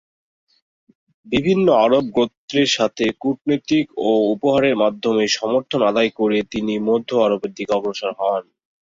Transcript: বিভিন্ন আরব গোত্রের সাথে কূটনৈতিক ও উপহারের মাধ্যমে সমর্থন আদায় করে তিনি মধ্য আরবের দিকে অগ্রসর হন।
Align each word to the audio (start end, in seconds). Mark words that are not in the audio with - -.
বিভিন্ন 1.27 1.67
আরব 1.83 2.05
গোত্রের 2.17 2.69
সাথে 2.77 3.05
কূটনৈতিক 3.21 3.85
ও 4.01 4.19
উপহারের 4.33 4.75
মাধ্যমে 4.83 5.23
সমর্থন 5.37 5.81
আদায় 5.87 6.11
করে 6.19 6.37
তিনি 6.51 6.73
মধ্য 6.89 7.09
আরবের 7.25 7.51
দিকে 7.57 7.71
অগ্রসর 7.73 8.11
হন। 8.19 8.43